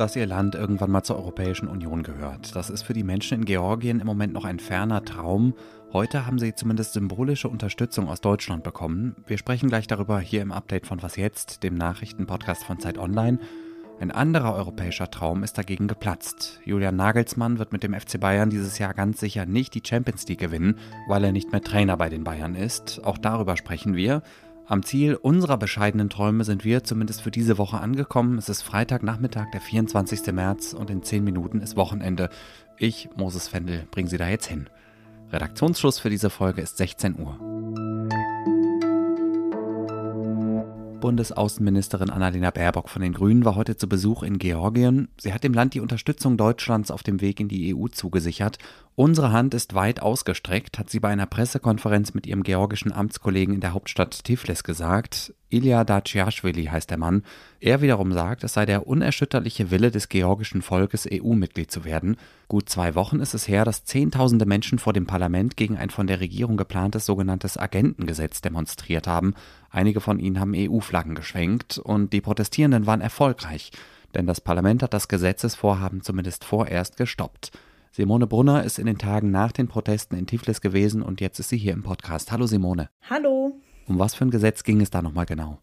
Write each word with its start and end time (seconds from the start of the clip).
dass 0.00 0.16
ihr 0.16 0.26
Land 0.26 0.54
irgendwann 0.54 0.90
mal 0.90 1.02
zur 1.02 1.16
Europäischen 1.16 1.68
Union 1.68 2.02
gehört. 2.02 2.56
Das 2.56 2.70
ist 2.70 2.84
für 2.84 2.94
die 2.94 3.04
Menschen 3.04 3.40
in 3.40 3.44
Georgien 3.44 4.00
im 4.00 4.06
Moment 4.06 4.32
noch 4.32 4.46
ein 4.46 4.58
ferner 4.58 5.04
Traum. 5.04 5.52
Heute 5.92 6.24
haben 6.24 6.38
sie 6.38 6.54
zumindest 6.54 6.94
symbolische 6.94 7.50
Unterstützung 7.50 8.08
aus 8.08 8.22
Deutschland 8.22 8.64
bekommen. 8.64 9.14
Wir 9.26 9.36
sprechen 9.36 9.68
gleich 9.68 9.86
darüber 9.86 10.18
hier 10.18 10.40
im 10.40 10.52
Update 10.52 10.86
von 10.86 11.02
Was 11.02 11.16
jetzt, 11.16 11.64
dem 11.64 11.74
Nachrichtenpodcast 11.74 12.64
von 12.64 12.80
Zeit 12.80 12.96
Online. 12.96 13.40
Ein 14.00 14.10
anderer 14.10 14.54
europäischer 14.54 15.10
Traum 15.10 15.42
ist 15.42 15.58
dagegen 15.58 15.86
geplatzt. 15.86 16.60
Julian 16.64 16.96
Nagelsmann 16.96 17.58
wird 17.58 17.70
mit 17.70 17.82
dem 17.82 17.92
FC 17.92 18.18
Bayern 18.18 18.48
dieses 18.48 18.78
Jahr 18.78 18.94
ganz 18.94 19.20
sicher 19.20 19.44
nicht 19.44 19.74
die 19.74 19.82
Champions 19.86 20.26
League 20.28 20.40
gewinnen, 20.40 20.78
weil 21.08 21.24
er 21.24 21.32
nicht 21.32 21.52
mehr 21.52 21.60
Trainer 21.60 21.98
bei 21.98 22.08
den 22.08 22.24
Bayern 22.24 22.54
ist. 22.54 23.04
Auch 23.04 23.18
darüber 23.18 23.58
sprechen 23.58 23.94
wir. 23.94 24.22
Am 24.70 24.84
Ziel 24.84 25.16
unserer 25.16 25.56
bescheidenen 25.56 26.10
Träume 26.10 26.44
sind 26.44 26.64
wir 26.64 26.84
zumindest 26.84 27.22
für 27.22 27.32
diese 27.32 27.58
Woche 27.58 27.80
angekommen. 27.80 28.38
Es 28.38 28.48
ist 28.48 28.62
Freitagnachmittag, 28.62 29.50
der 29.52 29.60
24. 29.60 30.32
März 30.32 30.74
und 30.74 30.90
in 30.90 31.02
10 31.02 31.24
Minuten 31.24 31.60
ist 31.60 31.74
Wochenende. 31.74 32.30
Ich, 32.78 33.08
Moses 33.16 33.48
Fendel, 33.48 33.88
bringe 33.90 34.08
Sie 34.08 34.16
da 34.16 34.28
jetzt 34.28 34.46
hin. 34.46 34.70
Redaktionsschluss 35.32 35.98
für 35.98 36.08
diese 36.08 36.30
Folge 36.30 36.62
ist 36.62 36.76
16 36.76 37.18
Uhr. 37.18 37.49
Bundesaußenministerin 41.00 42.10
Annalena 42.10 42.50
Baerbock 42.50 42.88
von 42.88 43.02
den 43.02 43.12
Grünen 43.12 43.44
war 43.44 43.56
heute 43.56 43.76
zu 43.76 43.88
Besuch 43.88 44.22
in 44.22 44.38
Georgien. 44.38 45.08
Sie 45.18 45.32
hat 45.32 45.42
dem 45.42 45.54
Land 45.54 45.74
die 45.74 45.80
Unterstützung 45.80 46.36
Deutschlands 46.36 46.90
auf 46.90 47.02
dem 47.02 47.20
Weg 47.20 47.40
in 47.40 47.48
die 47.48 47.74
EU 47.74 47.88
zugesichert. 47.88 48.58
Unsere 48.94 49.32
Hand 49.32 49.54
ist 49.54 49.74
weit 49.74 50.00
ausgestreckt, 50.00 50.78
hat 50.78 50.90
sie 50.90 51.00
bei 51.00 51.08
einer 51.08 51.26
Pressekonferenz 51.26 52.14
mit 52.14 52.26
ihrem 52.26 52.42
georgischen 52.42 52.92
Amtskollegen 52.92 53.54
in 53.54 53.60
der 53.60 53.72
Hauptstadt 53.72 54.24
Tiflis 54.24 54.62
gesagt. 54.62 55.34
Ilya 55.50 55.84
Daciashvili 55.84 56.66
heißt 56.66 56.90
der 56.90 56.98
Mann. 56.98 57.24
Er 57.60 57.82
wiederum 57.82 58.12
sagt, 58.12 58.44
es 58.44 58.54
sei 58.54 58.66
der 58.66 58.86
unerschütterliche 58.86 59.70
Wille 59.70 59.90
des 59.90 60.08
georgischen 60.08 60.62
Volkes, 60.62 61.08
EU-Mitglied 61.10 61.70
zu 61.70 61.84
werden. 61.84 62.16
Gut 62.48 62.68
zwei 62.68 62.94
Wochen 62.94 63.20
ist 63.20 63.34
es 63.34 63.48
her, 63.48 63.64
dass 63.64 63.84
Zehntausende 63.84 64.46
Menschen 64.46 64.78
vor 64.78 64.92
dem 64.92 65.06
Parlament 65.06 65.56
gegen 65.56 65.76
ein 65.76 65.90
von 65.90 66.06
der 66.06 66.20
Regierung 66.20 66.56
geplantes 66.56 67.04
sogenanntes 67.04 67.58
Agentengesetz 67.58 68.40
demonstriert 68.40 69.06
haben. 69.06 69.34
Einige 69.70 70.00
von 70.00 70.20
ihnen 70.20 70.38
haben 70.38 70.54
EU-Flaggen 70.54 71.16
geschwenkt 71.16 71.78
und 71.78 72.12
die 72.12 72.20
Protestierenden 72.20 72.86
waren 72.86 73.00
erfolgreich, 73.00 73.72
denn 74.14 74.26
das 74.26 74.40
Parlament 74.40 74.82
hat 74.82 74.94
das 74.94 75.08
Gesetzesvorhaben 75.08 76.02
zumindest 76.02 76.44
vorerst 76.44 76.96
gestoppt. 76.96 77.50
Simone 77.92 78.28
Brunner 78.28 78.62
ist 78.62 78.78
in 78.78 78.86
den 78.86 78.98
Tagen 78.98 79.32
nach 79.32 79.50
den 79.50 79.66
Protesten 79.66 80.16
in 80.16 80.28
Tiflis 80.28 80.60
gewesen 80.60 81.02
und 81.02 81.20
jetzt 81.20 81.40
ist 81.40 81.48
sie 81.48 81.58
hier 81.58 81.72
im 81.72 81.82
Podcast. 81.82 82.30
Hallo 82.30 82.46
Simone. 82.46 82.88
Hallo. 83.08 83.60
Um 83.86 83.98
was 83.98 84.14
für 84.14 84.24
ein 84.24 84.30
Gesetz 84.30 84.62
ging 84.62 84.80
es 84.80 84.90
da 84.90 85.02
nochmal 85.02 85.26
genau? 85.26 85.58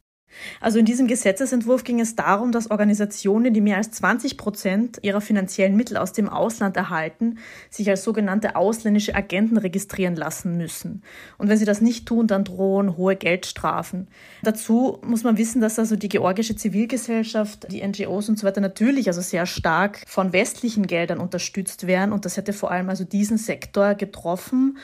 Also 0.59 0.79
in 0.79 0.85
diesem 0.85 1.07
Gesetzesentwurf 1.07 1.83
ging 1.83 1.99
es 1.99 2.15
darum, 2.15 2.51
dass 2.51 2.69
Organisationen, 2.69 3.53
die 3.53 3.61
mehr 3.61 3.77
als 3.77 3.91
20 3.91 4.37
Prozent 4.37 4.99
ihrer 5.01 5.21
finanziellen 5.21 5.75
Mittel 5.75 5.97
aus 5.97 6.13
dem 6.13 6.29
Ausland 6.29 6.77
erhalten, 6.77 7.37
sich 7.69 7.89
als 7.89 8.03
sogenannte 8.03 8.55
ausländische 8.55 9.15
Agenten 9.15 9.57
registrieren 9.57 10.15
lassen 10.15 10.57
müssen. 10.57 11.03
Und 11.37 11.49
wenn 11.49 11.57
sie 11.57 11.65
das 11.65 11.81
nicht 11.81 12.05
tun, 12.05 12.27
dann 12.27 12.43
drohen 12.43 12.97
hohe 12.97 13.15
Geldstrafen. 13.15 14.07
Dazu 14.43 14.99
muss 15.03 15.23
man 15.23 15.37
wissen, 15.37 15.61
dass 15.61 15.79
also 15.79 15.95
die 15.95 16.09
georgische 16.09 16.55
Zivilgesellschaft, 16.55 17.71
die 17.71 17.85
NGOs 17.85 18.29
und 18.29 18.37
so 18.37 18.45
weiter 18.45 18.61
natürlich 18.61 19.07
also 19.07 19.21
sehr 19.21 19.45
stark 19.45 20.03
von 20.07 20.33
westlichen 20.33 20.87
Geldern 20.87 21.19
unterstützt 21.19 21.87
werden. 21.87 22.11
Und 22.11 22.25
das 22.25 22.37
hätte 22.37 22.53
vor 22.53 22.71
allem 22.71 22.89
also 22.89 23.03
diesen 23.03 23.37
Sektor 23.37 23.95
getroffen 23.95 24.77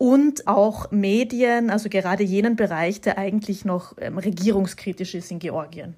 und 0.00 0.46
auch 0.46 0.90
Medien, 0.90 1.68
also 1.68 1.90
gerade 1.90 2.22
jenen 2.22 2.56
Bereich, 2.56 3.02
der 3.02 3.18
eigentlich 3.18 3.66
noch 3.66 3.96
ähm, 3.98 4.16
regierungskritisch 4.16 5.14
ist 5.14 5.30
in 5.30 5.40
Georgien. 5.40 5.94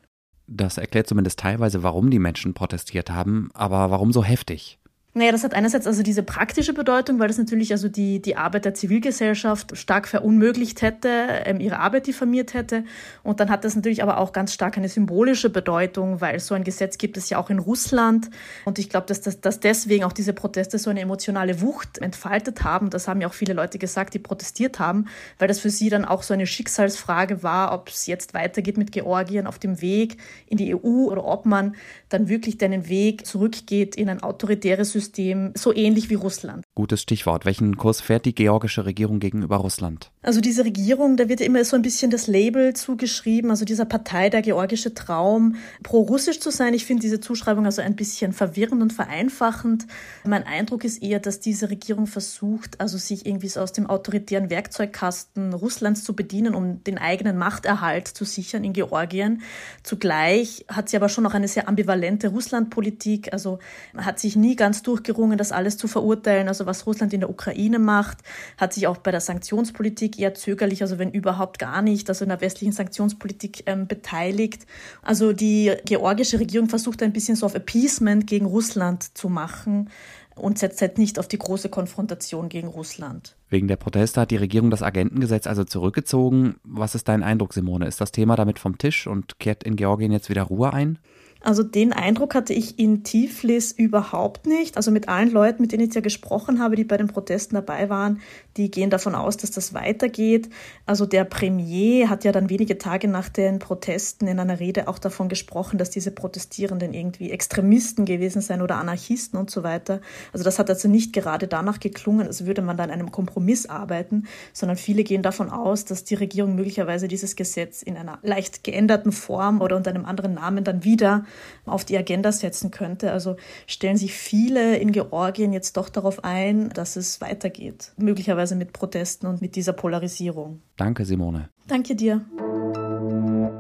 Das 0.49 0.77
erklärt 0.77 1.07
zumindest 1.07 1.39
teilweise, 1.39 1.85
warum 1.85 2.11
die 2.11 2.19
Menschen 2.19 2.53
protestiert 2.53 3.11
haben, 3.11 3.51
aber 3.55 3.93
warum 3.93 4.13
so 4.13 4.25
heftig? 4.25 4.81
Naja, 5.15 5.31
das 5.31 5.45
hat 5.45 5.53
einerseits 5.53 5.87
also 5.87 6.03
diese 6.03 6.23
praktische 6.23 6.73
Bedeutung, 6.73 7.19
weil 7.19 7.29
das 7.29 7.37
natürlich 7.37 7.71
also 7.73 7.91
die, 7.91 8.23
die 8.23 8.37
Arbeit 8.37 8.65
der 8.65 8.73
Zivilgesellschaft 8.73 9.77
stark 9.77 10.09
verunmöglicht 10.09 10.81
hätte, 10.81 11.43
ähm, 11.45 11.61
ihre 11.61 11.81
Arbeit 11.81 12.07
diffamiert 12.07 12.55
hätte. 12.55 12.85
Und 13.23 13.39
dann 13.39 13.51
hat 13.51 13.65
das 13.65 13.77
natürlich 13.77 14.03
aber 14.03 14.17
auch 14.17 14.33
ganz 14.33 14.55
stark 14.55 14.79
eine 14.79 14.89
symbolische 14.89 15.51
Bedeutung, 15.51 16.23
weil 16.23 16.41
so 16.41 16.55
ein 16.55 16.65
Gesetz 16.65 16.97
gibt 16.97 17.19
es 17.19 17.29
ja 17.29 17.37
auch 17.37 17.51
in 17.51 17.59
Russland. 17.59 18.31
Und 18.65 18.79
ich 18.79 18.89
glaube, 18.89 19.07
dass, 19.07 19.21
dass, 19.21 19.39
dass 19.43 19.61
deswegen 19.61 20.05
auch 20.05 20.15
diese 20.15 20.33
Proteste 20.33 20.79
so 20.79 20.89
eine 20.89 21.01
emotionale 21.01 21.61
Wucht 21.61 21.99
entfaltet 21.99 22.65
haben. 22.65 22.89
Das 22.89 23.07
haben 23.07 23.21
ja 23.21 23.29
auch 23.29 23.35
viele 23.35 23.53
Leute 23.53 23.79
gesagt, 23.79 24.15
die 24.15 24.19
protestiert 24.19 24.79
haben, 24.79 25.09
weil 25.39 25.47
das 25.47 25.59
für 25.59 25.69
sie 25.69 25.91
dann 25.91 26.07
auch 26.07 26.23
so 26.23 26.33
eine 26.33 26.47
Schicksalsfrage 26.47 27.43
war, 27.43 27.75
ob 27.75 27.91
es 27.91 28.07
jetzt 28.07 28.33
weitergeht 28.33 28.79
mit 28.79 28.93
Georgien 28.93 29.47
auf 29.47 29.59
dem 29.59 29.83
Weg 29.83 30.17
in 30.47 30.57
die 30.57 30.75
EU 30.75 31.11
oder 31.11 31.27
ob 31.27 31.45
man 31.45 31.77
dann 32.09 32.31
wirklich 32.31 32.57
den 32.57 32.89
Weg 32.89 33.27
zurückgeht 33.27 33.95
in 33.95 34.09
ein 34.09 34.23
autoritäres 34.23 34.91
System 34.93 35.02
System 35.03 35.53
so 35.57 35.75
ähnlich 35.75 36.11
wie 36.11 36.15
Russland. 36.15 36.65
Gutes 36.75 37.03
Stichwort. 37.03 37.45
Welchen 37.45 37.77
Kurs 37.77 38.01
fährt 38.01 38.25
die 38.25 38.35
georgische 38.35 38.85
Regierung 38.85 39.19
gegenüber 39.19 39.57
Russland? 39.57 40.11
Also 40.23 40.41
diese 40.41 40.65
Regierung, 40.65 41.17
da 41.17 41.29
wird 41.29 41.41
ja 41.41 41.47
immer 41.47 41.65
so 41.65 41.75
ein 41.75 41.83
bisschen 41.83 42.11
das 42.11 42.29
Label 42.29 42.75
zugeschrieben, 42.75 43.51
also 43.51 43.65
dieser 43.65 43.85
Partei 43.85 44.31
der 44.31 44.43
georgische 44.43 44.95
Traum, 44.95 45.57
pro-russisch 45.83 46.39
zu 46.39 46.51
sein. 46.51 46.75
Ich 46.75 46.87
finde 46.87 47.03
diese 47.03 47.19
Zuschreibung 47.19 47.67
also 47.67 47.83
ein 47.83 47.97
bisschen 47.97 48.33
verwirrend 48.33 48.81
und 48.81 48.93
vereinfachend. 48.93 49.87
Mein 50.25 50.45
Eindruck 50.45 50.85
ist 50.85 51.03
eher, 51.03 51.19
dass 51.19 51.41
diese 51.41 51.71
Regierung 51.71 52.07
versucht, 52.07 52.81
also 52.81 52.99
sich 52.99 53.27
irgendwie 53.27 53.49
so 53.49 53.61
aus 53.61 53.73
dem 53.73 53.87
autoritären 53.87 54.49
Werkzeugkasten 54.51 55.53
Russlands 55.53 56.05
zu 56.05 56.15
bedienen, 56.15 56.55
um 56.55 56.85
den 56.85 56.99
eigenen 56.99 57.37
Machterhalt 57.37 58.07
zu 58.07 58.25
sichern 58.25 58.63
in 58.63 58.73
Georgien. 58.73 59.43
Zugleich 59.83 60.65
hat 60.69 60.89
sie 60.89 60.97
aber 60.97 61.09
schon 61.09 61.25
noch 61.25 61.35
eine 61.35 61.49
sehr 61.49 61.69
ambivalente 61.69 62.29
Russlandpolitik, 62.29 63.33
also 63.33 63.59
hat 63.97 64.21
sich 64.21 64.37
nie 64.37 64.55
ganz 64.55 64.83
durchgerungen, 64.93 65.39
das 65.39 65.53
alles 65.53 65.77
zu 65.79 65.89
verurteilen. 65.89 66.49
Also 66.49 66.67
was 66.67 66.87
Russland 66.87 67.13
in 67.13 67.21
der 67.21 67.31
Ukraine 67.31 67.79
macht, 67.79 68.19
hat 68.59 68.75
sich 68.75 68.87
auch 68.87 68.99
bei 68.99 69.11
der 69.11 69.21
Sanktionspolitik 69.21 70.19
eher 70.19 70.35
zögerlich, 70.35 70.83
also 70.83 70.99
wenn 70.99 71.11
überhaupt 71.11 71.59
gar 71.59 71.81
nicht, 71.83 72.09
also 72.09 72.25
in 72.25 72.29
der 72.29 72.41
westlichen 72.41 72.73
Sanktionspolitik 72.73 73.65
ähm, 73.67 73.87
beteiligt. 73.87 74.67
Also 75.03 75.33
die 75.33 75.73
georgische 75.85 76.39
Regierung 76.39 76.69
versucht 76.69 77.03
ein 77.03 77.13
bisschen 77.13 77.37
so 77.37 77.47
auf 77.47 77.55
Appeasement 77.55 78.27
gegen 78.27 78.47
Russland 78.47 79.17
zu 79.17 79.29
machen 79.29 79.89
und 80.35 80.59
setzt 80.59 80.81
halt 80.81 80.99
nicht 80.99 81.19
auf 81.19 81.29
die 81.29 81.39
große 81.39 81.69
Konfrontation 81.69 82.49
gegen 82.49 82.69
Russland. 82.69 83.37
Wegen 83.49 83.69
der 83.69 83.77
Proteste 83.77 84.21
hat 84.21 84.31
die 84.31 84.37
Regierung 84.37 84.71
das 84.71 84.83
Agentengesetz 84.83 85.47
also 85.47 85.65
zurückgezogen. 85.65 86.57
Was 86.65 86.95
ist 86.95 87.09
dein 87.09 87.23
Eindruck, 87.23 87.53
Simone? 87.53 87.87
Ist 87.87 88.01
das 88.01 88.13
Thema 88.13 88.37
damit 88.37 88.59
vom 88.59 88.79
Tisch 88.79 89.07
und 89.07 89.39
kehrt 89.39 89.65
in 89.65 89.77
Georgien 89.77 90.13
jetzt 90.13 90.31
wieder 90.31 90.43
Ruhe 90.43 90.73
ein? 90.73 90.99
Also 91.43 91.63
den 91.63 91.93
Eindruck 91.93 92.35
hatte 92.35 92.53
ich 92.53 92.79
in 92.79 93.03
Tiflis 93.03 93.73
überhaupt 93.73 94.47
nicht. 94.47 94.77
Also 94.77 94.91
mit 94.91 95.09
allen 95.09 95.31
Leuten, 95.31 95.63
mit 95.63 95.73
denen 95.73 95.89
ich 95.89 95.95
ja 95.95 96.01
gesprochen 96.01 96.61
habe, 96.61 96.77
die 96.77 96.85
bei 96.85 96.97
den 96.97 97.09
Protesten 97.09 97.57
dabei 97.57 97.89
waren, 97.89 98.21
die 98.57 98.71
gehen 98.71 98.91
davon 98.91 99.15
aus, 99.15 99.37
dass 99.37 99.51
das 99.51 99.75
weitergeht. 99.75 100.49
Also 100.87 101.07
der 101.07 101.25
Premier 101.25 102.09
hat 102.09 102.25
ja 102.25 102.33
dann 102.33 102.51
wenige 102.51 102.79
Tage 102.79 103.09
nach 103.09 103.29
den 103.29 103.59
Protesten 103.59 104.29
in 104.29 104.39
einer 104.39 104.61
Rede 104.61 104.89
auch 104.89 104.99
davon 104.99 105.29
gesprochen, 105.29 105.79
dass 105.79 105.91
diese 105.91 106.11
Protestierenden 106.11 106.95
irgendwie 106.95 107.31
Extremisten 107.31 108.05
gewesen 108.05 108.41
seien 108.41 108.63
oder 108.63 108.77
Anarchisten 108.77 109.39
und 109.39 109.51
so 109.51 109.63
weiter. 109.63 110.01
Also 110.33 110.45
das 110.45 110.59
hat 110.59 110.71
also 110.71 110.89
nicht 110.89 111.13
gerade 111.13 111.49
danach 111.49 111.81
geklungen, 111.81 112.27
als 112.27 112.47
würde 112.47 112.63
man 112.63 112.77
da 112.77 112.85
an 112.85 112.91
einem 112.91 113.11
Kompromiss 113.11 113.67
arbeiten, 113.67 114.25
sondern 114.53 114.77
viele 114.77 115.03
gehen 115.03 115.23
davon 115.23 115.51
aus, 115.51 115.85
dass 115.85 116.05
die 116.05 116.15
Regierung 116.15 116.55
möglicherweise 116.55 117.09
dieses 117.09 117.35
Gesetz 117.35 117.83
in 117.83 117.97
einer 117.97 118.19
leicht 118.23 118.63
geänderten 118.63 119.11
Form 119.13 119.61
oder 119.61 119.77
unter 119.77 119.91
einem 119.91 120.05
anderen 120.05 120.35
Namen 120.35 120.63
dann 120.63 120.85
wieder 120.85 121.25
auf 121.65 121.85
die 121.85 121.97
Agenda 121.97 122.33
setzen 122.33 122.71
könnte. 122.71 123.13
Also 123.13 123.37
stellen 123.67 123.97
sich 123.97 124.13
viele 124.13 124.77
in 124.77 124.93
Georgien 124.93 125.53
jetzt 125.53 125.77
doch 125.77 125.89
darauf 125.89 126.25
ein, 126.25 126.71
dass 126.71 126.97
es 126.97 127.21
weitergeht. 127.21 127.93
Möglicherweise 127.97 128.57
mit 128.57 128.73
Protesten 128.73 129.27
und 129.27 129.41
mit 129.41 129.57
dieser 129.57 129.73
Polarisierung. 129.73 130.63
Danke, 130.77 131.05
Simone. 131.05 131.49
Danke 131.69 131.95
dir. 131.95 132.25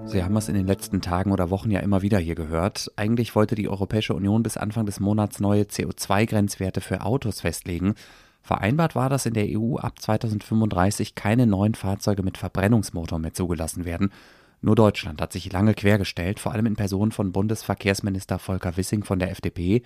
Sie 0.05 0.23
haben 0.23 0.37
es 0.37 0.49
in 0.49 0.55
den 0.55 0.67
letzten 0.67 1.01
Tagen 1.01 1.33
oder 1.33 1.51
Wochen 1.51 1.71
ja 1.71 1.81
immer 1.81 2.03
wieder 2.03 2.19
hier 2.19 2.35
gehört. 2.35 2.91
Eigentlich 2.97 3.35
wollte 3.35 3.55
die 3.55 3.69
Europäische 3.69 4.15
Union 4.15 4.43
bis 4.43 4.57
Anfang 4.57 4.85
des 4.85 5.01
Monats 5.01 5.41
neue 5.41 5.63
CO2-Grenzwerte 5.63 6.81
für 6.81 7.03
Autos 7.03 7.41
festlegen. 7.41 7.95
Vereinbart 8.43 8.97
war, 8.97 9.09
dass 9.09 9.27
in 9.27 9.35
der 9.35 9.47
EU 9.49 9.77
ab 9.77 10.01
2035 10.01 11.15
keine 11.15 11.47
neuen 11.47 11.75
Fahrzeuge 11.75 12.23
mit 12.23 12.37
Verbrennungsmotor 12.37 13.21
mehr 13.21 13.33
zugelassen 13.33 13.85
werden. 13.85 14.11
Nur 14.65 14.77
Deutschland 14.77 15.21
hat 15.21 15.33
sich 15.33 15.53
lange 15.53 15.75
quergestellt, 15.75 16.39
vor 16.39 16.53
allem 16.53 16.67
in 16.67 16.77
Person 16.77 17.11
von 17.11 17.33
Bundesverkehrsminister 17.33 18.39
Volker 18.39 18.77
Wissing 18.77 19.03
von 19.03 19.19
der 19.19 19.33
FDP. 19.33 19.83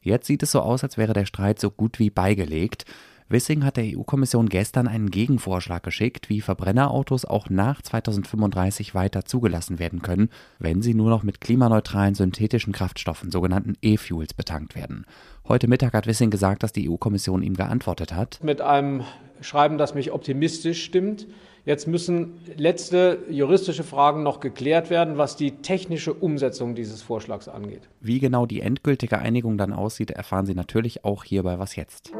Jetzt 0.00 0.26
sieht 0.26 0.42
es 0.42 0.50
so 0.50 0.60
aus, 0.60 0.82
als 0.82 0.96
wäre 0.96 1.12
der 1.12 1.26
Streit 1.26 1.60
so 1.60 1.70
gut 1.70 1.98
wie 1.98 2.08
beigelegt. 2.08 2.86
Wissing 3.28 3.64
hat 3.64 3.76
der 3.76 3.84
EU-Kommission 3.84 4.48
gestern 4.48 4.88
einen 4.88 5.10
Gegenvorschlag 5.10 5.82
geschickt, 5.82 6.30
wie 6.30 6.40
Verbrennerautos 6.40 7.26
auch 7.26 7.50
nach 7.50 7.82
2035 7.82 8.94
weiter 8.94 9.26
zugelassen 9.26 9.78
werden 9.78 10.00
können, 10.00 10.30
wenn 10.58 10.80
sie 10.80 10.94
nur 10.94 11.10
noch 11.10 11.22
mit 11.22 11.40
klimaneutralen 11.42 12.14
synthetischen 12.14 12.72
Kraftstoffen, 12.72 13.30
sogenannten 13.30 13.74
E-Fuels, 13.82 14.32
betankt 14.32 14.74
werden. 14.74 15.04
Heute 15.46 15.68
Mittag 15.68 15.92
hat 15.92 16.06
Wissing 16.06 16.30
gesagt, 16.30 16.62
dass 16.62 16.72
die 16.72 16.88
EU-Kommission 16.88 17.42
ihm 17.42 17.54
geantwortet 17.54 18.14
hat. 18.14 18.42
Mit 18.42 18.62
einem 18.62 19.04
Schreiben, 19.42 19.76
das 19.76 19.94
mich 19.94 20.12
optimistisch 20.12 20.82
stimmt. 20.82 21.26
Jetzt 21.64 21.88
müssen 21.88 22.34
letzte 22.56 23.20
juristische 23.30 23.84
Fragen 23.84 24.22
noch 24.22 24.40
geklärt 24.40 24.90
werden, 24.90 25.16
was 25.16 25.36
die 25.36 25.52
technische 25.52 26.12
Umsetzung 26.12 26.74
dieses 26.74 27.00
Vorschlags 27.00 27.48
angeht. 27.48 27.88
Wie 28.00 28.18
genau 28.18 28.44
die 28.44 28.60
endgültige 28.60 29.18
Einigung 29.18 29.56
dann 29.56 29.72
aussieht, 29.72 30.10
erfahren 30.10 30.44
Sie 30.44 30.54
natürlich 30.54 31.06
auch 31.06 31.24
hier 31.24 31.42
bei 31.42 31.58
Was 31.58 31.74
jetzt. 31.74 32.12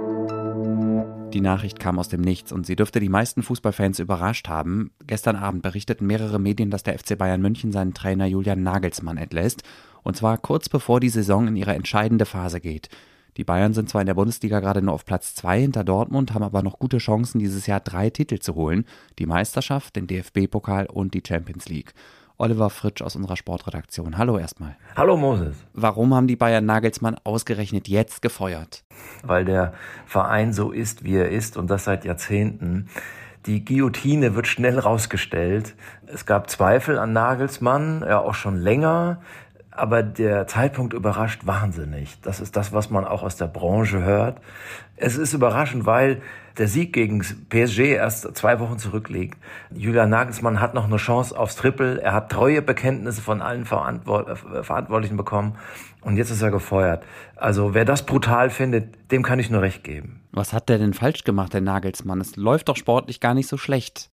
Die 1.35 1.43
Nachricht 1.43 1.79
kam 1.79 1.99
aus 1.99 2.09
dem 2.09 2.23
Nichts 2.23 2.53
und 2.53 2.65
sie 2.65 2.77
dürfte 2.77 3.01
die 3.01 3.09
meisten 3.09 3.43
Fußballfans 3.43 3.99
überrascht 3.99 4.49
haben. 4.49 4.93
Gestern 5.07 5.37
Abend 5.37 5.63
berichteten 5.63 6.07
mehrere 6.07 6.39
Medien, 6.39 6.71
dass 6.71 6.85
der 6.85 6.99
FC 6.99 7.19
Bayern 7.19 7.43
München 7.43 7.73
seinen 7.73 7.93
Trainer 7.93 8.27
Julian 8.27 8.63
Nagelsmann 8.63 9.19
entlässt. 9.19 9.63
Und 10.05 10.17
zwar 10.17 10.39
kurz 10.39 10.69
bevor 10.69 11.01
die 11.01 11.09
Saison 11.09 11.49
in 11.49 11.57
ihre 11.57 11.75
entscheidende 11.75 12.25
Phase 12.25 12.61
geht. 12.61 12.89
Die 13.37 13.45
Bayern 13.45 13.75
sind 13.75 13.89
zwar 13.89 14.01
in 14.01 14.07
der 14.07 14.15
Bundesliga 14.15 14.61
gerade 14.61 14.81
nur 14.81 14.95
auf 14.95 15.05
Platz 15.05 15.35
2 15.35 15.61
hinter 15.61 15.83
Dortmund, 15.83 16.35
haben 16.35 16.45
aber 16.45 16.63
noch 16.63 16.79
gute 16.79 16.99
Chancen, 16.99 17.41
dieses 17.41 17.67
Jahr 17.67 17.81
drei 17.81 18.11
Titel 18.11 18.39
zu 18.39 18.55
holen. 18.55 18.85
Die 19.19 19.27
Meisterschaft, 19.27 19.97
den 19.97 20.07
DFB-Pokal 20.07 20.87
und 20.87 21.15
die 21.15 21.23
Champions 21.27 21.69
League. 21.69 21.95
Oliver 22.37 22.71
Fritsch 22.71 23.03
aus 23.03 23.17
unserer 23.17 23.37
Sportredaktion. 23.37 24.19
Hallo 24.19 24.39
erstmal. 24.39 24.77
Hallo 24.97 25.17
Moses. 25.17 25.57
Warum 25.73 26.15
haben 26.15 26.27
die 26.27 26.37
Bayern 26.37 26.65
Nagelsmann 26.65 27.17
ausgerechnet 27.25 27.89
jetzt 27.89 28.23
gefeuert? 28.23 28.85
Weil 29.23 29.45
der 29.45 29.73
Verein 30.07 30.53
so 30.53 30.71
ist, 30.71 31.05
wie 31.05 31.17
er 31.17 31.31
ist 31.31 31.57
und 31.57 31.69
das 31.69 31.85
seit 31.85 32.05
Jahrzehnten. 32.05 32.89
Die 33.47 33.65
Guillotine 33.65 34.35
wird 34.35 34.47
schnell 34.47 34.79
rausgestellt. 34.79 35.75
Es 36.07 36.25
gab 36.25 36.49
Zweifel 36.49 36.99
an 36.99 37.13
Nagelsmann, 37.13 38.03
ja 38.07 38.21
auch 38.21 38.35
schon 38.35 38.57
länger. 38.57 39.21
Aber 39.77 40.05
der 40.05 40.47
Zeitpunkt 40.47 40.95
überrascht 40.95 41.47
wahnsinnig. 41.47 42.21
Das 42.23 42.39
ist 42.39 42.55
das, 42.55 42.73
was 42.73 42.91
man 42.91 43.05
auch 43.05 43.25
aus 43.25 43.37
der 43.37 43.49
Branche 43.49 44.03
hört. 44.03 44.41
Es 44.97 45.17
ist 45.17 45.33
überraschend, 45.33 45.85
weil 45.85 46.23
der 46.57 46.69
Sieg 46.69 46.93
gegen 46.93 47.21
PSG 47.49 47.81
erst 47.81 48.37
zwei 48.37 48.61
Wochen 48.61 48.79
zurückliegt. 48.79 49.37
Julian 49.73 50.11
Nagelsmann 50.11 50.61
hat 50.61 50.75
noch 50.75 50.85
eine 50.85 50.99
Chance 50.99 51.37
aufs 51.37 51.57
Triple. 51.57 52.01
Er 52.01 52.13
hat 52.13 52.31
treue 52.31 52.63
Bekenntnisse 52.63 53.21
von 53.21 53.43
allen 53.43 53.65
Verantwort 53.65 54.29
äh, 54.29 54.63
Verantwortlichen 54.63 55.17
bekommen. 55.17 55.57
Und 56.03 56.17
jetzt 56.17 56.31
ist 56.31 56.43
er 56.43 56.53
gefeuert. 56.53 57.05
Also 57.35 57.75
wer 57.75 57.85
das 57.85 58.07
brutal 58.07 58.51
findet, 58.51 59.11
dem 59.11 59.25
kann 59.25 59.41
ich 59.41 59.51
nur 59.51 59.63
recht 59.63 59.83
geben. 59.83 60.21
Was 60.31 60.53
hat 60.53 60.69
der 60.69 60.79
denn 60.79 60.95
falsch 60.95 61.25
gemacht, 61.25 61.53
der 61.53 61.63
Nagelsmann? 61.63 62.21
Es 62.21 62.37
läuft 62.37 62.69
doch 62.69 62.77
sportlich 62.77 63.19
gar 63.19 63.35
nicht 63.35 63.49
so 63.49 63.57
schlecht. 63.57 64.11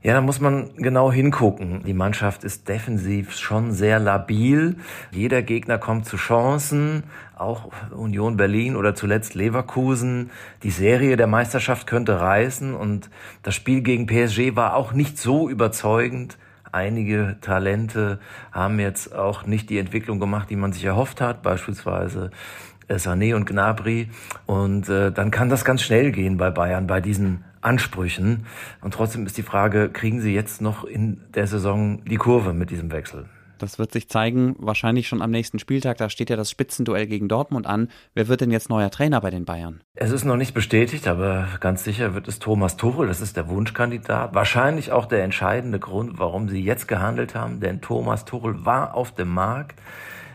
Ja, 0.00 0.12
da 0.12 0.20
muss 0.20 0.40
man 0.40 0.76
genau 0.76 1.10
hingucken. 1.10 1.82
Die 1.84 1.92
Mannschaft 1.92 2.44
ist 2.44 2.68
defensiv 2.68 3.36
schon 3.36 3.72
sehr 3.72 3.98
labil. 3.98 4.76
Jeder 5.10 5.42
Gegner 5.42 5.76
kommt 5.76 6.06
zu 6.06 6.16
Chancen, 6.16 7.02
auch 7.36 7.70
Union 7.90 8.36
Berlin 8.36 8.76
oder 8.76 8.94
zuletzt 8.94 9.34
Leverkusen. 9.34 10.30
Die 10.62 10.70
Serie 10.70 11.16
der 11.16 11.26
Meisterschaft 11.26 11.88
könnte 11.88 12.20
reißen 12.20 12.74
und 12.74 13.10
das 13.42 13.56
Spiel 13.56 13.80
gegen 13.80 14.06
PSG 14.06 14.54
war 14.54 14.76
auch 14.76 14.92
nicht 14.92 15.18
so 15.18 15.48
überzeugend. 15.48 16.38
Einige 16.70 17.36
Talente 17.40 18.20
haben 18.52 18.78
jetzt 18.78 19.12
auch 19.12 19.46
nicht 19.46 19.68
die 19.68 19.78
Entwicklung 19.78 20.20
gemacht, 20.20 20.48
die 20.48 20.56
man 20.56 20.72
sich 20.72 20.84
erhofft 20.84 21.20
hat, 21.20 21.42
beispielsweise 21.42 22.30
Sané 22.88 23.34
und 23.34 23.46
Gnabry. 23.46 24.10
Und 24.46 24.88
äh, 24.88 25.10
dann 25.10 25.32
kann 25.32 25.48
das 25.48 25.64
ganz 25.64 25.82
schnell 25.82 26.12
gehen 26.12 26.36
bei 26.36 26.50
Bayern, 26.50 26.86
bei 26.86 27.00
diesen 27.00 27.42
Ansprüchen. 27.60 28.46
Und 28.80 28.94
trotzdem 28.94 29.26
ist 29.26 29.36
die 29.38 29.42
Frage, 29.42 29.90
kriegen 29.90 30.20
sie 30.20 30.34
jetzt 30.34 30.60
noch 30.60 30.84
in 30.84 31.20
der 31.34 31.46
Saison 31.46 32.04
die 32.04 32.16
Kurve 32.16 32.52
mit 32.52 32.70
diesem 32.70 32.90
Wechsel? 32.92 33.26
Das 33.58 33.78
wird 33.78 33.92
sich 33.92 34.08
zeigen, 34.08 34.54
wahrscheinlich 34.58 35.08
schon 35.08 35.20
am 35.20 35.30
nächsten 35.30 35.58
Spieltag. 35.58 35.96
Da 35.98 36.08
steht 36.08 36.30
ja 36.30 36.36
das 36.36 36.50
Spitzenduell 36.50 37.06
gegen 37.06 37.28
Dortmund 37.28 37.66
an. 37.66 37.88
Wer 38.14 38.28
wird 38.28 38.40
denn 38.40 38.50
jetzt 38.50 38.70
neuer 38.70 38.90
Trainer 38.90 39.20
bei 39.20 39.30
den 39.30 39.44
Bayern? 39.44 39.80
Es 39.94 40.12
ist 40.12 40.24
noch 40.24 40.36
nicht 40.36 40.54
bestätigt, 40.54 41.08
aber 41.08 41.48
ganz 41.60 41.84
sicher 41.84 42.14
wird 42.14 42.28
es 42.28 42.38
Thomas 42.38 42.76
Tuchel. 42.76 43.08
Das 43.08 43.20
ist 43.20 43.36
der 43.36 43.48
Wunschkandidat. 43.48 44.34
Wahrscheinlich 44.34 44.92
auch 44.92 45.06
der 45.06 45.24
entscheidende 45.24 45.80
Grund, 45.80 46.18
warum 46.18 46.48
sie 46.48 46.62
jetzt 46.62 46.86
gehandelt 46.86 47.34
haben. 47.34 47.60
Denn 47.60 47.80
Thomas 47.80 48.24
Tuchel 48.24 48.64
war 48.64 48.94
auf 48.94 49.14
dem 49.14 49.28
Markt. 49.28 49.80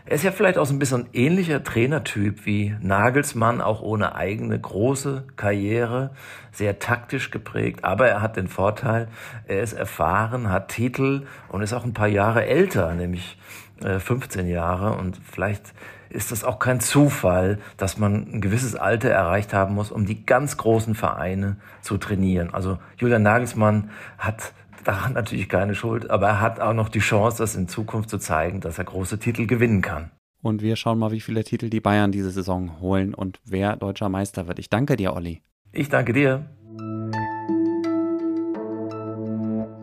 Er 0.06 0.16
ist 0.16 0.22
ja 0.22 0.32
vielleicht 0.32 0.58
auch 0.58 0.66
so 0.66 0.74
ein 0.74 0.78
bisschen 0.78 1.08
ähnlicher 1.14 1.64
Trainertyp 1.64 2.44
wie 2.44 2.76
Nagelsmann, 2.82 3.62
auch 3.62 3.80
ohne 3.80 4.14
eigene 4.14 4.60
große 4.60 5.24
Karriere, 5.36 6.10
sehr 6.52 6.78
taktisch 6.78 7.30
geprägt, 7.30 7.84
aber 7.84 8.06
er 8.06 8.20
hat 8.20 8.36
den 8.36 8.48
Vorteil, 8.48 9.08
er 9.46 9.62
ist 9.62 9.72
erfahren, 9.72 10.50
hat 10.50 10.68
Titel 10.68 11.26
und 11.48 11.62
ist 11.62 11.72
auch 11.72 11.84
ein 11.84 11.94
paar 11.94 12.08
Jahre 12.08 12.44
älter, 12.44 12.92
nämlich 12.92 13.38
15 13.80 14.46
äh, 14.46 14.52
Jahre 14.52 14.92
und 14.98 15.18
vielleicht 15.30 15.72
ist 16.10 16.30
das 16.30 16.44
auch 16.44 16.58
kein 16.58 16.80
Zufall, 16.80 17.58
dass 17.78 17.98
man 17.98 18.34
ein 18.34 18.40
gewisses 18.42 18.76
Alter 18.76 19.08
erreicht 19.08 19.54
haben 19.54 19.74
muss, 19.74 19.90
um 19.90 20.04
die 20.04 20.24
ganz 20.26 20.58
großen 20.58 20.94
Vereine 20.94 21.56
zu 21.80 21.96
trainieren. 21.96 22.52
Also 22.52 22.78
Julian 22.98 23.22
Nagelsmann 23.22 23.90
hat 24.18 24.52
daran 24.84 25.14
natürlich 25.14 25.48
keine 25.48 25.74
Schuld, 25.74 26.10
aber 26.10 26.28
er 26.28 26.40
hat 26.40 26.60
auch 26.60 26.74
noch 26.74 26.88
die 26.88 27.00
Chance, 27.00 27.38
das 27.38 27.56
in 27.56 27.68
Zukunft 27.68 28.10
zu 28.10 28.18
zeigen, 28.18 28.60
dass 28.60 28.78
er 28.78 28.84
große 28.84 29.18
Titel 29.18 29.46
gewinnen 29.46 29.82
kann. 29.82 30.10
Und 30.42 30.60
wir 30.60 30.76
schauen 30.76 30.98
mal, 30.98 31.10
wie 31.10 31.20
viele 31.20 31.42
Titel 31.42 31.70
die 31.70 31.80
Bayern 31.80 32.12
diese 32.12 32.30
Saison 32.30 32.80
holen 32.80 33.14
und 33.14 33.40
wer 33.44 33.76
deutscher 33.76 34.10
Meister 34.10 34.46
wird. 34.46 34.58
Ich 34.58 34.68
danke 34.68 34.96
dir, 34.96 35.14
Olli. 35.14 35.40
Ich 35.72 35.88
danke 35.88 36.12
dir. 36.12 36.44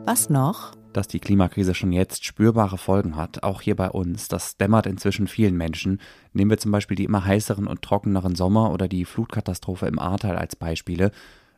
Was 0.05 0.29
noch? 0.29 0.73
Dass 0.93 1.07
die 1.07 1.19
Klimakrise 1.19 1.73
schon 1.73 1.91
jetzt 1.91 2.25
spürbare 2.25 2.77
Folgen 2.77 3.15
hat, 3.15 3.43
auch 3.43 3.61
hier 3.61 3.75
bei 3.75 3.89
uns. 3.89 4.27
Das 4.27 4.57
dämmert 4.57 4.85
inzwischen 4.85 5.27
vielen 5.27 5.55
Menschen. 5.55 5.99
Nehmen 6.33 6.51
wir 6.51 6.57
zum 6.57 6.71
Beispiel 6.71 6.95
die 6.95 7.05
immer 7.05 7.25
heißeren 7.25 7.65
und 7.65 7.81
trockeneren 7.81 8.35
Sommer 8.35 8.71
oder 8.71 8.87
die 8.87 9.05
Flutkatastrophe 9.05 9.87
im 9.87 9.99
Ahrtal 9.99 10.35
als 10.35 10.55
Beispiele. 10.55 11.11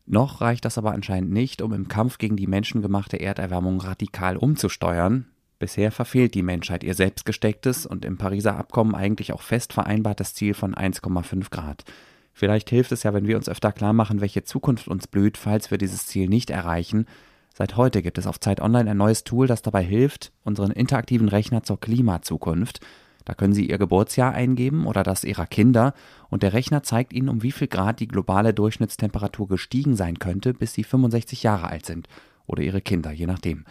Noch 0.06 0.42
reicht 0.42 0.66
das 0.66 0.78
aber 0.78 0.92
anscheinend 0.92 1.32
nicht, 1.32 1.62
um 1.62 1.74
im 1.74 1.88
Kampf 1.88 2.18
gegen 2.18 2.36
die 2.36 2.48
menschengemachte 2.48 3.20
Erderwärmung 3.20 3.80
radikal 3.80 4.38
umzusteuern. 4.38 5.28
Bisher 5.60 5.92
verfehlt 5.92 6.36
die 6.36 6.44
Menschheit 6.44 6.84
ihr 6.84 6.94
selbstgestecktes 6.94 7.86
und 7.86 8.04
im 8.04 8.18
Pariser 8.18 8.58
Abkommen 8.58 8.96
eigentlich 8.96 9.32
auch 9.32 9.42
fest 9.42 9.72
vereinbartes 9.72 10.34
Ziel 10.34 10.54
von 10.54 10.76
1,5 10.76 11.50
Grad. 11.50 11.86
Vielleicht 12.34 12.70
hilft 12.70 12.92
es 12.92 13.04
ja, 13.04 13.14
wenn 13.14 13.28
wir 13.28 13.38
uns 13.38 13.48
öfter 13.48 13.72
klar 13.72 13.94
machen, 13.94 14.20
welche 14.20 14.44
Zukunft 14.44 14.88
uns 14.88 15.08
blüht, 15.08 15.38
falls 15.38 15.72
wir 15.72 15.78
dieses 15.78 16.06
Ziel 16.06 16.28
nicht 16.28 16.50
erreichen. 16.50 17.06
Seit 17.54 17.78
heute 17.78 18.02
gibt 18.02 18.18
es 18.18 18.28
auf 18.28 18.40
Zeit 18.40 18.60
Online 18.60 18.92
ein 18.92 18.98
neues 18.98 19.24
Tool, 19.24 19.48
das 19.48 19.62
dabei 19.62 19.84
hilft, 19.84 20.34
unseren 20.44 20.72
interaktiven 20.72 21.30
Rechner 21.30 21.64
zur 21.64 21.80
Klimazukunft 21.80 22.82
da 23.26 23.34
können 23.34 23.54
Sie 23.54 23.70
Ihr 23.70 23.78
Geburtsjahr 23.78 24.34
eingeben 24.34 24.86
oder 24.86 25.04
das 25.04 25.24
Ihrer 25.24 25.46
Kinder 25.46 25.94
und 26.30 26.44
der 26.44 26.54
Rechner 26.54 26.84
zeigt 26.84 27.14
Ihnen, 27.14 27.30
um 27.30 27.44
wie 27.44 27.52
viel 27.52 27.68
Grad 27.68 28.00
die 28.00 28.08
globale 28.08 28.54
Durchschnittstemperatur 28.54 29.48
gestiegen 29.48 29.96
sein 29.96 30.20
könnte, 30.20 30.54
bis 30.54 30.74
Sie 30.74 30.84
65 30.84 31.44
Jahre 31.44 31.68
alt 31.68 31.86
sind 31.86 32.08
oder 32.46 32.64
Ihre 32.64 32.82
Kinder, 32.82 33.12
je 33.12 33.26
nachdem. 33.26 33.66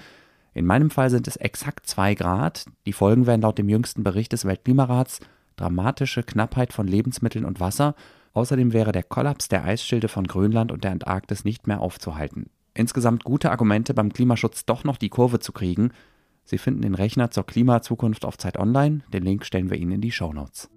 In 0.55 0.67
meinem 0.67 0.91
Fall 0.91 1.11
sind 1.11 1.27
es 1.29 1.37
exakt 1.37 1.87
zwei 1.87 2.15
Grad. 2.15 2.67
Die 2.87 2.93
Folgen 2.93 3.27
wären 3.27 3.41
laut 3.41 3.59
dem 3.59 3.69
jüngsten 3.69 4.03
Bericht 4.03 4.33
des 4.33 4.45
Weltklimarats 4.45 5.21
dramatische 5.57 6.23
Knappheit 6.23 6.73
von 6.73 6.87
Lebensmitteln 6.87 7.45
und 7.45 7.61
Wasser. 7.61 7.95
Außerdem 8.35 8.73
wäre 8.73 8.93
der 8.93 9.03
Kollaps 9.03 9.49
der 9.49 9.65
Eisschilde 9.65 10.09
von 10.09 10.27
Grönland 10.27 10.73
und 10.73 10.85
der 10.85 10.93
Antarktis 10.93 11.45
nicht 11.45 11.67
mehr 11.67 11.81
aufzuhalten. 11.81 12.47
Insgesamt 12.75 13.25
gute 13.25 13.51
Argumente 13.51 13.93
beim 13.93 14.13
Klimaschutz 14.13 14.65
doch 14.65 14.85
noch 14.85 14.97
die 14.97 15.11
Kurve 15.11 15.41
zu 15.41 15.53
kriegen, 15.53 15.93
Sie 16.45 16.59
finden 16.59 16.83
den 16.83 16.95
Rechner 16.95 17.31
zur 17.31 17.47
Klimazukunft 17.47 18.25
auf 18.25 18.39
Zeit 18.39 18.59
Online. 18.59 19.01
Den 19.13 19.23
Link 19.23 19.45
stellen 19.45 19.71
wir 19.71 19.79
Ihnen 19.79 19.93
in 19.93 20.01
die 20.01 20.13
Show 20.13 20.33
Notes. 20.33 20.71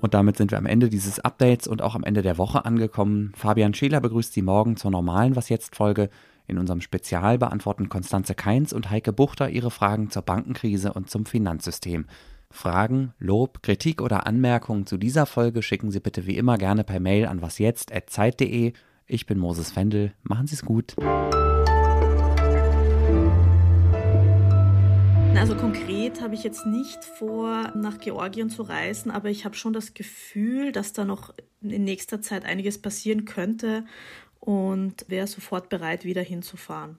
Und 0.00 0.14
damit 0.14 0.36
sind 0.36 0.50
wir 0.50 0.58
am 0.58 0.66
Ende 0.66 0.88
dieses 0.88 1.20
Updates 1.20 1.66
und 1.66 1.82
auch 1.82 1.94
am 1.94 2.04
Ende 2.04 2.22
der 2.22 2.38
Woche 2.38 2.64
angekommen. 2.64 3.32
Fabian 3.36 3.74
Scheler 3.74 4.00
begrüßt 4.00 4.32
Sie 4.32 4.42
morgen 4.42 4.76
zur 4.76 4.90
normalen 4.90 5.36
Was 5.36 5.48
jetzt 5.48 5.76
Folge. 5.76 6.08
In 6.46 6.58
unserem 6.58 6.80
Spezial 6.80 7.38
beantworten 7.38 7.88
Konstanze 7.88 8.34
Keins 8.34 8.72
und 8.72 8.90
Heike 8.90 9.12
Buchter 9.12 9.50
Ihre 9.50 9.70
Fragen 9.70 10.10
zur 10.10 10.22
Bankenkrise 10.22 10.92
und 10.92 11.10
zum 11.10 11.26
Finanzsystem. 11.26 12.06
Fragen, 12.50 13.12
Lob, 13.18 13.62
Kritik 13.62 14.02
oder 14.02 14.26
Anmerkungen 14.26 14.86
zu 14.86 14.96
dieser 14.96 15.26
Folge 15.26 15.62
schicken 15.62 15.92
Sie 15.92 16.00
bitte 16.00 16.26
wie 16.26 16.36
immer 16.36 16.58
gerne 16.58 16.82
per 16.82 16.98
Mail 16.98 17.26
an 17.26 17.42
wasjetzt.zeit.de. 17.42 18.72
Ich 19.06 19.26
bin 19.26 19.38
Moses 19.38 19.70
Fendel. 19.70 20.12
Machen 20.22 20.48
Sie 20.48 20.56
es 20.56 20.64
gut. 20.64 20.96
Also 25.40 25.56
konkret 25.56 26.20
habe 26.20 26.34
ich 26.34 26.44
jetzt 26.44 26.66
nicht 26.66 27.02
vor, 27.02 27.72
nach 27.74 27.98
Georgien 27.98 28.50
zu 28.50 28.60
reisen, 28.60 29.10
aber 29.10 29.30
ich 29.30 29.46
habe 29.46 29.54
schon 29.54 29.72
das 29.72 29.94
Gefühl, 29.94 30.70
dass 30.70 30.92
da 30.92 31.06
noch 31.06 31.32
in 31.62 31.84
nächster 31.84 32.20
Zeit 32.20 32.44
einiges 32.44 32.76
passieren 32.76 33.24
könnte 33.24 33.86
und 34.38 35.06
wäre 35.08 35.26
sofort 35.26 35.70
bereit, 35.70 36.04
wieder 36.04 36.20
hinzufahren. 36.20 36.98